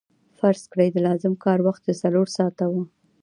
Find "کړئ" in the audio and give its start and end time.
0.71-0.87